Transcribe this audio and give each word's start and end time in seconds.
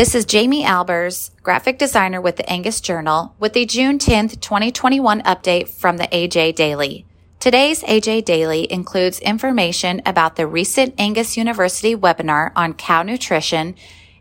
This 0.00 0.14
is 0.14 0.24
Jamie 0.24 0.64
Albers, 0.64 1.30
graphic 1.42 1.76
designer 1.76 2.22
with 2.22 2.36
the 2.36 2.50
Angus 2.50 2.80
Journal, 2.80 3.34
with 3.38 3.52
the 3.52 3.66
June 3.66 3.98
10th, 3.98 4.40
2021 4.40 5.20
update 5.24 5.68
from 5.68 5.98
the 5.98 6.04
AJ 6.04 6.54
Daily. 6.54 7.04
Today's 7.38 7.82
AJ 7.82 8.24
Daily 8.24 8.66
includes 8.72 9.20
information 9.20 10.00
about 10.06 10.36
the 10.36 10.46
recent 10.46 10.94
Angus 10.96 11.36
University 11.36 11.94
webinar 11.94 12.50
on 12.56 12.72
cow 12.72 13.02
nutrition, 13.02 13.74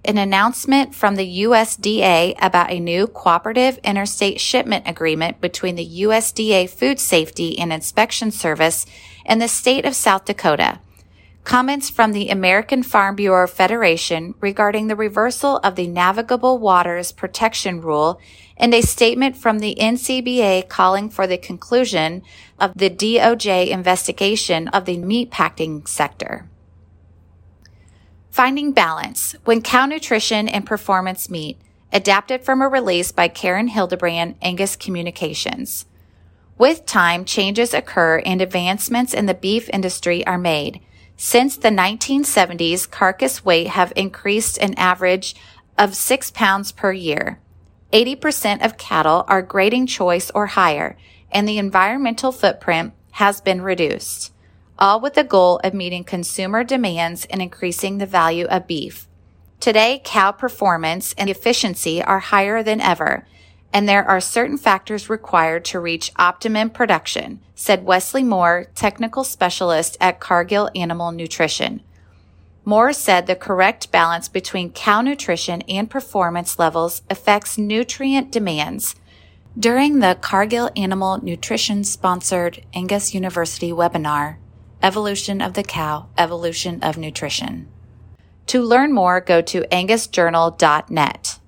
an 0.04 0.18
announcement 0.18 0.96
from 0.96 1.16
the 1.16 1.44
USDA 1.44 2.36
about 2.42 2.72
a 2.72 2.82
new 2.82 3.08
cooperative 3.08 3.78
interstate 3.78 4.42
shipment 4.42 4.86
agreement 4.86 5.40
between 5.40 5.76
the 5.76 6.02
USDA 6.02 6.70
Food 6.70 7.00
Safety 7.00 7.58
and 7.58 7.72
Inspection 7.72 8.32
Service 8.32 8.86
and 9.26 9.42
the 9.42 9.48
state 9.48 9.86
of 9.86 9.96
South 9.96 10.26
Dakota 10.26 10.80
comments 11.50 11.90
from 11.90 12.12
the 12.12 12.30
American 12.30 12.84
Farm 12.84 13.16
Bureau 13.16 13.48
Federation 13.48 14.36
regarding 14.40 14.86
the 14.86 14.96
reversal 14.96 15.58
of 15.64 15.74
the 15.74 15.88
Navigable 15.88 16.60
Waters 16.60 17.12
Protection 17.12 17.82
Rule, 17.82 18.22
and 18.56 18.72
a 18.72 18.84
statement 18.84 19.36
from 19.36 19.58
the 19.58 19.76
NCBA 19.80 20.70
calling 20.70 21.10
for 21.10 21.26
the 21.26 21.40
conclusion 21.40 22.22
of 22.60 22.74
the 22.76 22.92
DOJ 22.92 23.70
investigation 23.70 24.68
of 24.68 24.86
the 24.86 24.98
meatpacking 24.98 25.88
sector. 25.88 26.48
Finding 28.30 28.72
Balance 28.72 29.36
When 29.44 29.64
Cow 29.64 29.88
Nutrition 29.88 30.48
and 30.48 30.68
Performance 30.68 31.32
Meet, 31.32 31.58
adapted 31.92 32.44
from 32.44 32.62
a 32.62 32.68
release 32.68 33.12
by 33.12 33.28
Karen 33.28 33.70
Hildebrand, 33.70 34.36
Angus 34.44 34.76
Communications. 34.76 35.88
With 36.60 36.86
time, 36.86 37.26
changes 37.26 37.74
occur 37.74 38.22
and 38.24 38.40
advancements 38.40 39.16
in 39.16 39.26
the 39.26 39.34
beef 39.34 39.68
industry 39.74 40.24
are 40.28 40.38
made. 40.38 40.82
Since 41.22 41.58
the 41.58 41.68
1970s, 41.68 42.90
carcass 42.90 43.44
weight 43.44 43.68
have 43.68 43.92
increased 43.98 44.58
an 44.60 44.74
average 44.76 45.36
of 45.78 45.94
six 45.94 46.32
pounds 46.32 46.72
per 46.72 46.94
year. 46.94 47.42
80% 47.92 48.64
of 48.64 48.78
cattle 48.78 49.26
are 49.28 49.42
grading 49.42 49.88
choice 49.88 50.32
or 50.32 50.46
higher, 50.46 50.96
and 51.30 51.46
the 51.46 51.58
environmental 51.58 52.32
footprint 52.32 52.94
has 53.12 53.42
been 53.42 53.62
reduced, 53.62 54.32
all 54.80 55.02
with 55.02 55.16
the 55.16 55.26
goal 55.26 55.60
of 55.62 55.74
meeting 55.74 56.06
consumer 56.06 56.64
demands 56.64 57.26
and 57.26 57.42
increasing 57.42 57.98
the 57.98 58.06
value 58.06 58.46
of 58.46 58.66
beef. 58.66 59.10
Today, 59.60 60.02
cow 60.02 60.32
performance 60.32 61.14
and 61.18 61.30
efficiency 61.30 62.02
are 62.02 62.20
higher 62.20 62.64
than 62.64 62.80
ever, 62.80 63.28
and 63.72 63.88
there 63.88 64.04
are 64.04 64.20
certain 64.20 64.58
factors 64.58 65.10
required 65.10 65.64
to 65.66 65.80
reach 65.80 66.12
optimum 66.18 66.70
production, 66.70 67.40
said 67.56 67.86
Wesley 67.86 68.24
Moore, 68.24 68.66
technical 68.76 69.24
specialist 69.24 69.98
at 70.02 70.20
Cargill 70.20 70.70
Animal 70.76 71.12
Nutrition. 71.12 71.82
Moore 72.66 72.94
said 72.94 73.26
the 73.26 73.36
correct 73.36 73.92
balance 73.92 74.28
between 74.28 74.72
cow 74.72 75.02
nutrition 75.02 75.62
and 75.64 75.90
performance 75.90 76.60
levels 76.60 77.02
affects 77.10 77.58
nutrient 77.58 78.32
demands. 78.32 78.96
During 79.58 80.00
the 80.00 80.18
Cargill 80.20 80.70
Animal 80.76 81.24
Nutrition 81.24 81.84
sponsored 81.84 82.64
Angus 82.74 83.14
University 83.14 83.72
webinar, 83.72 84.38
Evolution 84.82 85.42
of 85.42 85.54
the 85.54 85.64
Cow, 85.64 86.08
Evolution 86.18 86.82
of 86.82 86.98
Nutrition. 86.98 87.68
To 88.48 88.62
learn 88.62 88.94
more, 88.94 89.20
go 89.20 89.42
to 89.42 89.62
angusjournal.net. 89.64 91.40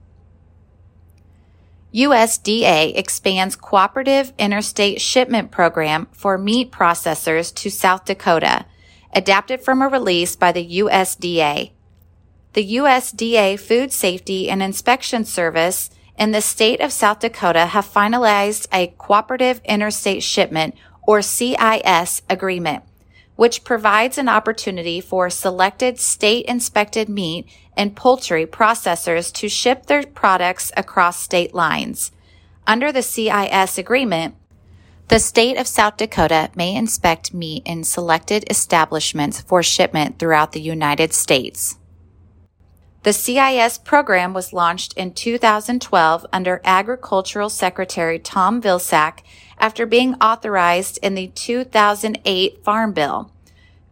USDA 1.94 2.98
expands 2.98 3.56
cooperative 3.56 4.32
interstate 4.38 5.02
shipment 5.02 5.52
program 5.52 6.08
for 6.14 6.38
meat 6.38 6.72
processors 6.72 7.54
to 7.56 7.70
South 7.70 8.06
Dakota, 8.06 8.66
adapted 9.14 9.62
from 9.62 9.82
a 9.82 9.90
release 9.90 10.36
by 10.36 10.54
the 10.54 10.80
USDA. 10.80 11.72
The 12.54 12.76
USDA 12.76 13.60
Food 13.60 13.92
Safety 13.92 14.50
and 14.50 14.64
Inspection 14.64 15.26
Service 15.26 15.90
and 16.18 16.34
the 16.34 16.42
state 16.42 16.80
of 16.80 16.94
South 16.94 17.20
Dakota 17.20 17.68
have 17.68 17.86
finalized 17.86 18.68
a 18.72 18.88
cooperative 18.98 19.60
interstate 19.66 20.24
shipment 20.24 20.76
or 21.04 21.22
CIS 21.22 22.22
agreement 22.30 22.84
which 23.36 23.64
provides 23.64 24.18
an 24.18 24.30
opportunity 24.30 25.02
for 25.02 25.30
selected 25.30 26.00
state 26.00 26.46
inspected 26.46 27.10
meat 27.10 27.48
and 27.76 27.96
poultry 27.96 28.46
processors 28.46 29.34
to 29.34 29.50
ship 29.50 29.86
their 29.86 30.04
products 30.04 30.72
across 30.78 31.20
state 31.20 31.54
lines. 31.54 32.12
Under 32.68 32.92
the 32.92 33.02
CIS 33.02 33.78
agreement, 33.78 34.36
the 35.08 35.20
state 35.20 35.58
of 35.58 35.68
South 35.68 35.98
Dakota 35.98 36.52
may 36.56 36.74
inspect 36.76 37.34
meat 37.34 37.64
in 37.66 37.84
selected 37.84 38.46
establishments 38.50 39.42
for 39.42 39.62
shipment 39.62 40.20
throughout 40.20 40.54
the 40.54 40.62
United 40.62 41.14
States. 41.14 41.78
The 43.04 43.14
CIS 43.14 43.80
program 43.80 44.32
was 44.32 44.54
launched 44.54 44.94
in 44.94 45.14
2012 45.14 46.26
under 46.32 46.62
Agricultural 46.64 47.50
Secretary 47.50 48.20
Tom 48.20 48.62
Vilsack 48.62 49.22
after 49.58 49.88
being 49.88 50.14
authorized 50.16 51.00
in 51.02 51.16
the 51.16 51.28
2008 51.30 52.64
Farm 52.64 52.94
Bill. 52.94 53.32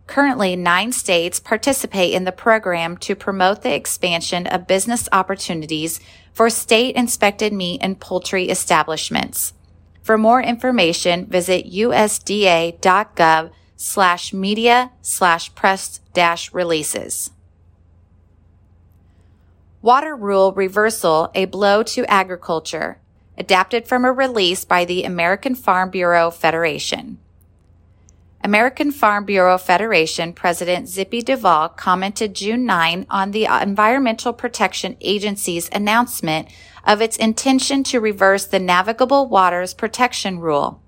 Currently, 0.06 0.56
nine 0.56 0.92
states 0.92 1.40
participate 1.40 2.14
in 2.14 2.24
the 2.24 2.32
program 2.32 2.98
to 2.98 3.16
promote 3.16 3.64
the 3.64 3.74
expansion 3.74 4.46
of 4.46 4.68
business 4.68 5.10
opportunities 5.12 6.00
for 6.32 6.52
state 6.52 6.96
inspected 6.96 7.52
meat 7.52 7.82
and 7.82 8.00
poultry 8.00 8.50
establishments. 8.50 9.54
For 10.04 10.20
more 10.20 10.42
information, 10.42 11.26
visit 11.26 11.66
usda.gov 11.72 13.52
slash 13.76 14.34
media 14.34 14.92
slash 15.02 15.56
press 15.56 16.00
dash 16.14 16.54
releases. 16.54 17.32
Water 19.82 20.14
Rule 20.14 20.52
Reversal, 20.52 21.32
a 21.34 21.46
Blow 21.46 21.84
to 21.84 22.04
Agriculture 22.12 23.00
adapted 23.38 23.88
from 23.88 24.04
a 24.04 24.12
release 24.12 24.66
by 24.66 24.84
the 24.84 25.06
American 25.06 25.56
Farm 25.56 25.90
Bureau 25.90 26.30
Federation. 26.30 27.18
American 28.44 28.92
Farm 28.92 29.24
Bureau 29.24 29.58
Federation 29.58 30.34
President 30.34 30.90
Zippy 30.90 31.22
Duvall 31.22 31.70
commented 31.70 32.34
June 32.36 32.66
9 32.66 33.06
on 33.10 33.32
the 33.32 33.46
Environmental 33.46 34.34
Protection 34.34 34.98
Agency's 35.00 35.70
announcement 35.72 36.50
of 36.86 37.02
its 37.02 37.16
intention 37.16 37.82
to 37.86 38.02
reverse 38.02 38.46
the 38.46 38.60
Navigable 38.60 39.28
Waters 39.28 39.74
Protection 39.74 40.40
Rule. 40.40 40.82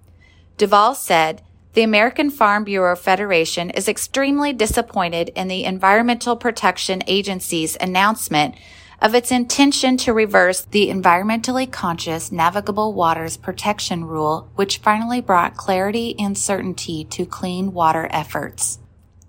Duvall 0.57 0.95
said, 0.95 1.41
the 1.73 1.83
American 1.83 2.29
Farm 2.29 2.65
Bureau 2.65 2.97
Federation 2.97 3.69
is 3.69 3.87
extremely 3.87 4.51
disappointed 4.51 5.29
in 5.29 5.47
the 5.47 5.63
Environmental 5.63 6.35
Protection 6.35 7.01
Agency's 7.07 7.77
announcement 7.79 8.55
of 9.01 9.15
its 9.15 9.31
intention 9.31 9.97
to 9.97 10.13
reverse 10.13 10.61
the 10.61 10.89
environmentally 10.89 11.69
conscious 11.69 12.31
navigable 12.31 12.93
waters 12.93 13.35
protection 13.35 14.05
rule, 14.05 14.49
which 14.55 14.77
finally 14.77 15.19
brought 15.19 15.57
clarity 15.57 16.15
and 16.19 16.37
certainty 16.37 17.03
to 17.05 17.25
clean 17.25 17.73
water 17.73 18.07
efforts. 18.11 18.77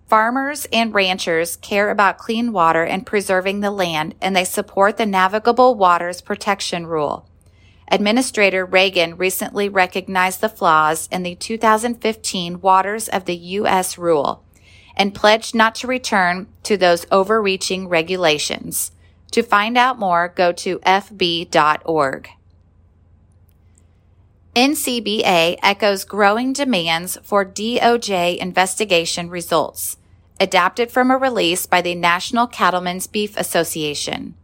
Farmers 0.07 0.67
and 0.75 0.93
ranchers 0.93 1.57
care 1.57 1.89
about 1.89 2.19
clean 2.19 2.53
water 2.53 2.85
and 2.85 3.07
preserving 3.07 3.61
the 3.61 3.71
land, 3.71 4.15
and 4.21 4.37
they 4.37 4.45
support 4.45 4.99
the 4.99 5.07
Navigable 5.07 5.75
Waters 5.75 6.21
Protection 6.21 6.87
Rule. 6.87 7.27
Administrator 7.91 8.67
Regan 8.67 9.17
recently 9.17 9.71
recognized 9.71 10.43
the 10.43 10.51
flaws 10.51 11.09
in 11.11 11.23
the 11.23 11.35
2015 11.35 12.61
Waters 12.61 13.09
of 13.09 13.25
the 13.25 13.37
U.S. 13.37 13.97
rule 13.97 14.45
and 14.95 15.15
pledged 15.15 15.55
not 15.55 15.75
to 15.77 15.87
return 15.87 16.47
to 16.63 16.77
those 16.77 17.07
overreaching 17.11 17.89
regulations. 17.89 18.93
To 19.33 19.43
find 19.43 19.77
out 19.77 19.99
more, 19.99 20.29
go 20.29 20.53
to 20.53 20.79
fb.org. 20.81 22.29
NCBA 24.55 25.59
echoes 25.63 26.05
growing 26.05 26.53
demands 26.53 27.17
for 27.23 27.43
DOJ 27.43 28.37
investigation 28.37 29.31
results, 29.31 29.97
adapted 30.39 30.91
from 30.91 31.11
a 31.11 31.17
release 31.17 31.65
by 31.65 31.81
the 31.81 31.95
National 31.95 32.47
Cattlemen's 32.47 33.07
Beef 33.07 33.35
Association. 33.39 34.35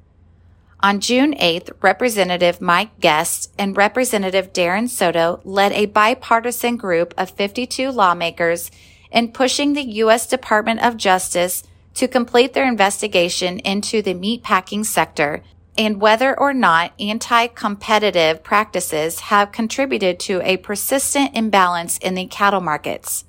On 0.81 1.01
June 1.01 1.35
8th, 1.35 1.73
Representative 1.83 2.63
Mike 2.63 2.99
Guest 3.01 3.53
and 3.59 3.77
Representative 3.77 4.55
Darren 4.55 4.89
Soto 4.89 5.41
led 5.45 5.73
a 5.73 5.87
bipartisan 5.87 6.79
group 6.79 7.13
of 7.19 7.31
52 7.31 7.91
lawmakers 7.91 8.71
in 9.11 9.33
pushing 9.33 9.75
the 9.75 9.83
U.S. 9.83 10.27
Department 10.27 10.81
of 10.81 10.97
Justice 10.97 11.65
to 11.99 12.07
complete 12.07 12.53
their 12.53 12.69
investigation 12.69 13.59
into 13.59 14.01
the 14.01 14.15
meatpacking 14.15 14.87
sector 14.87 15.43
and 15.77 16.01
whether 16.01 16.39
or 16.39 16.55
not 16.55 16.93
anti-competitive 17.01 18.41
practices 18.45 19.19
have 19.19 19.51
contributed 19.51 20.21
to 20.21 20.41
a 20.45 20.57
persistent 20.59 21.35
imbalance 21.35 21.99
in 21.99 22.15
the 22.15 22.25
cattle 22.27 22.61
markets. 22.61 23.25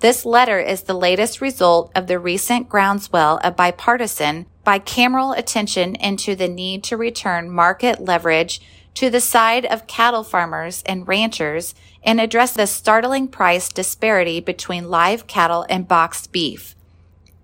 This 0.00 0.24
letter 0.24 0.58
is 0.58 0.82
the 0.82 0.94
latest 0.94 1.40
result 1.40 1.92
of 1.94 2.08
the 2.08 2.18
recent 2.18 2.68
groundswell 2.68 3.38
of 3.44 3.54
bipartisan, 3.54 4.46
bicameral 4.66 5.38
attention 5.38 5.94
into 5.94 6.34
the 6.34 6.48
need 6.48 6.82
to 6.84 6.96
return 6.96 7.48
market 7.48 8.00
leverage 8.00 8.60
to 8.94 9.10
the 9.10 9.20
side 9.20 9.64
of 9.64 9.86
cattle 9.86 10.24
farmers 10.24 10.82
and 10.86 11.06
ranchers 11.06 11.72
and 12.02 12.20
address 12.20 12.52
the 12.52 12.66
startling 12.66 13.28
price 13.28 13.68
disparity 13.68 14.40
between 14.40 14.90
live 14.90 15.28
cattle 15.28 15.64
and 15.70 15.86
boxed 15.86 16.32
beef. 16.32 16.74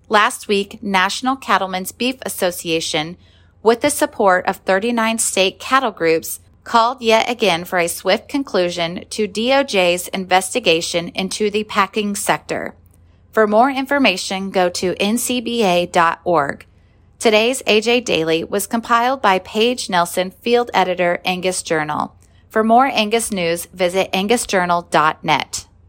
Last 0.09 0.47
week, 0.47 0.81
National 0.81 1.35
Cattlemen's 1.35 1.91
Beef 1.91 2.15
Association 2.25 3.15
with 3.61 3.81
the 3.81 3.91
support 3.91 4.45
of 4.47 4.57
39 4.57 5.19
state 5.19 5.59
cattle 5.59 5.91
groups, 5.91 6.39
called 6.63 7.01
yet 7.01 7.29
again 7.29 7.63
for 7.63 7.79
a 7.79 7.87
swift 7.87 8.27
conclusion 8.27 9.05
to 9.09 9.27
DOJ's 9.27 10.07
investigation 10.09 11.09
into 11.09 11.49
the 11.49 11.63
packing 11.63 12.15
sector. 12.15 12.75
For 13.31 13.47
more 13.47 13.69
information, 13.69 14.49
go 14.49 14.69
to 14.69 14.93
ncba.org. 14.95 16.65
Today's 17.19 17.61
AJ 17.63 18.05
Daily 18.05 18.43
was 18.43 18.65
compiled 18.65 19.21
by 19.21 19.39
Paige 19.39 19.89
Nelson, 19.89 20.31
field 20.31 20.71
editor, 20.73 21.21
Angus 21.25 21.61
Journal. 21.61 22.15
For 22.49 22.63
more 22.63 22.87
Angus 22.87 23.31
news, 23.31 23.65
visit 23.67 24.11
angusjournal.net. 24.11 25.67